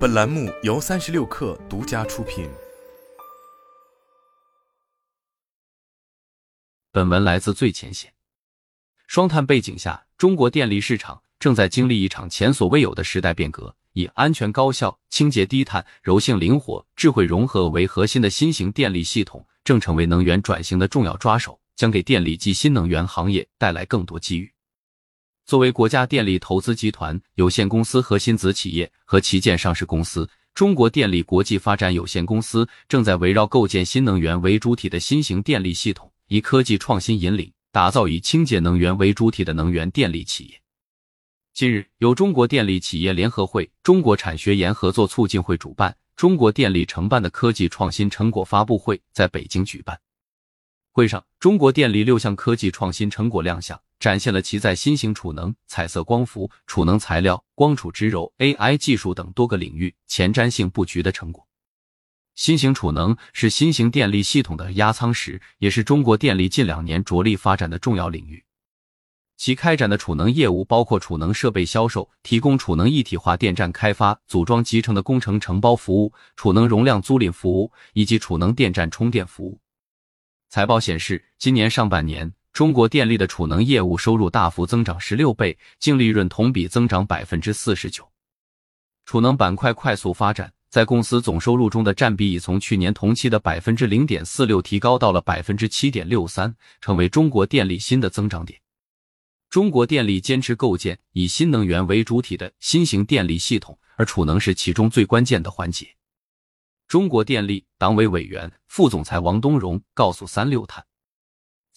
[0.00, 2.48] 本栏目由三十六氪独家出品。
[6.90, 8.10] 本文来自最前线。
[9.06, 13.76] 双碳背景下，中国电力市场正在经历一场前所未有的时代变革。
[13.92, 24.50] 以安全高效、清洁低碳、柔性灵活、智慧融合为核心的新型电力系统，正成为能源转型的重要抓手，将给电力及新能源行业带来更多机遇。
[25.50, 40.62] 作为国家电力投资集团有限公司核心子企业和旗舰上市公司，中国电力国际发展有限公司正在围绕构建新能源为主体的新型电力系统，以科技创新引领，打造以清洁能源为主体的能源电力企业。
[41.52, 49.98] 近日，由中国电力企业联合会、中国产学研合作促进会主办，中国电力承办的科技创新成果发布会在北京举办。
[50.92, 53.76] 会上，中国电力六项科技创新成果亮相。
[54.00, 61.46] 展现了其在新型储能、彩色光伏、储能材料、光储直柔、AI 技术等多个领域前瞻性布局的成果。
[62.34, 68.42] 新型储能是新型电力系统的压舱石，也是中国电力近两年着力发展的重要领域。
[69.36, 79.60] 其开展的储能业务包括储能设备销售、提供储能一体化电站开发、组装集成的工程承包服务、储能容量租赁服务以及储能电站充电服务。
[80.48, 82.32] 财报显示，今年上半年。
[82.52, 88.06] 中国电力的储能业务收入大幅增长十六倍，净利润同比增长百分之四十九。
[89.06, 98.60] 储能板块快速发展，在公司总收入中的占比已从去年同期的百分之零点四六提高到了百分之七点六三，成为中国电力新的增长点。
[99.48, 105.88] 中国电力坚持构建以新能源为主体的新型电力系统，而储能是其中最关键的环节。
[106.86, 110.84] 中国电力党委委员、副总裁王东荣告诉三六碳。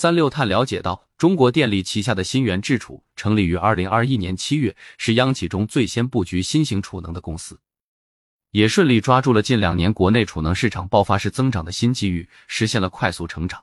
[0.00, 7.58] 三六碳了解到，中国电力旗下的新源智储成立于二零二一年七月，是央企中最先布局新型储能的公司，
[8.52, 13.60] 也顺利抓住了近两年国内储能市场爆发式增长的新机遇，实现了快速成长。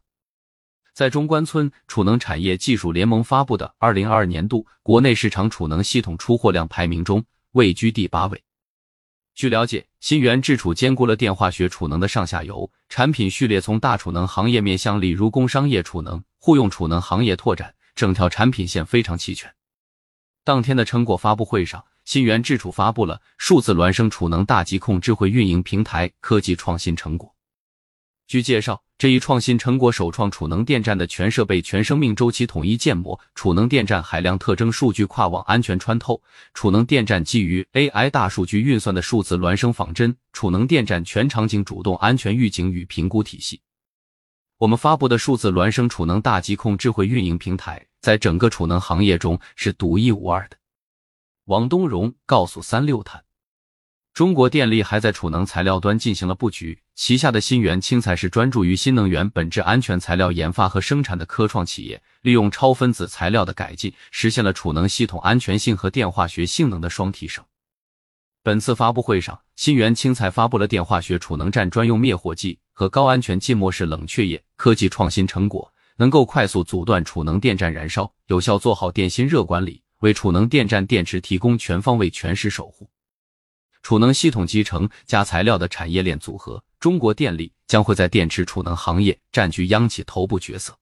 [0.94, 7.24] 在中关村储能产业技术联盟发布的二零二二年度国内市场储能系统出货量排名中，
[7.54, 8.44] 位居第八位。
[9.36, 19.54] 据了解，新源智储兼顾了电化学储能的上下游产品序列，从大储能行业面向，例如工商业储能、户用储能行业拓展，整条产品线非常齐全。
[20.46, 27.36] 当天的成果发布会上，新源智储发布了数字孪生储能大疾控智慧运营平台科技创新成果。
[28.28, 36.22] 据介绍，这一创新成果首创储能电站的全设备全生命周期统一建模，储能电站海量特征数据跨网安全穿透，
[36.54, 43.60] 储能电站基于 AI 大数据运算的数字孪生仿真，储能电站全场景主动安全预警与评估体系。
[44.58, 50.56] 我们发布的数字孪生储能大极控智慧运营平台，在整个储能行业中是独一无二的。
[51.48, 53.22] 王东荣告诉三六碳。
[54.16, 67.44] 中国电力还在储能材料端进行了布局，旗下的新源氢材是专注于新能源本质安全材料研发和生产的科创企业，利用超分子材料的改进，实现了储能系统安全性和电化学性能的双提升。
[68.42, 82.90] 本次发布会上，新源氢材发布了电化学储能站专用灭火剂和高安全浸没式冷却液科技创新成果，能够快速阻断储能电站燃烧，有效做好电芯热管理，为储能电站电池提供全方位全时守护。
[83.86, 90.76] 储能系统集成加材料的产业链组合，中国电力将会在电池储能行业占据央企头部角色。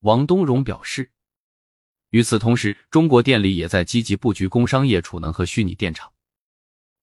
[0.00, 1.10] 王东荣表示，
[2.10, 6.12] 与此同时，中国电力也在积极布局工商业储能和虚拟电厂。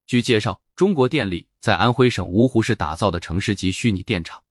[0.05, 4.43] 据介绍，中国电力在安徽省芜湖市打造的城市级虚拟电厂，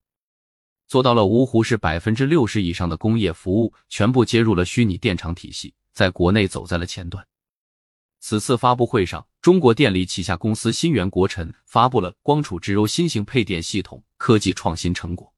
[0.87, 7.25] 做到了芜湖市百分之六十以上的工业服务全部接入了虚拟电厂体系，在国内走在了前端。
[8.21, 15.31] 此次发布会上，中国电力旗下公司新源国辰发布了光储直柔新型配电系统科技创新成果。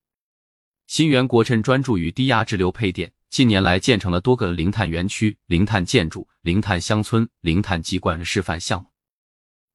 [0.88, 8.88] 新源国辰专注于低压直流配电，近年来建成了多个零碳园区、零碳建筑、零碳乡村、零碳机关示范项目。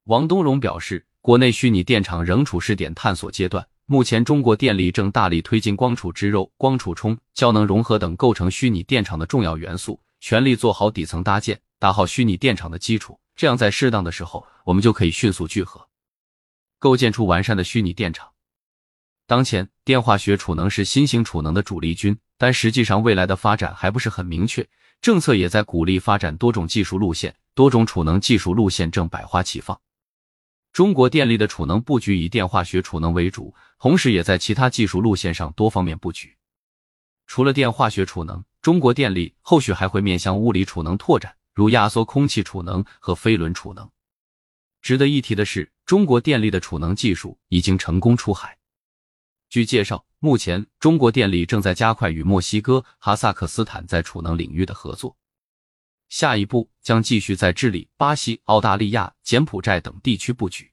[0.03, 11.61] 王东荣表示，国内虚拟电厂仍处试点探索阶段，目前中国电力正大力推进光储直柔、光储充、胶能融合等构成虚拟电厂的重要元素，全力做好底层搭建。
[11.79, 15.87] 打好虚拟电厂的基础，这样在适当的时候，我们就可以迅速聚合，
[16.79, 18.31] 构建出完善的虚拟电厂。
[19.27, 24.67] 当前，电化学储能是新型储能的主力军，但实际上未来的发展还不是很明确。
[25.01, 29.79] 政策也在鼓励发展多种技术路线，多种储能技术路线正百花齐放。
[30.73, 36.35] 中国电力的储能布局以电化学储能为主，同时也在其他技术路线上多方面布局。
[37.27, 41.33] 除了电化学储能，中国电力后续还会面向物理储能拓展。
[41.53, 43.89] 如压缩空气储能和飞轮储能。
[44.81, 48.57] 值得一提的是，中国电力的储能技术已经成功出海。
[49.47, 55.15] 据介绍，目前中国电力正在加快与墨西哥、哈萨克斯坦在储能领域的合作，
[56.09, 60.69] 下一步将继续在智利、巴西、澳大利亚、柬埔寨等地区布局。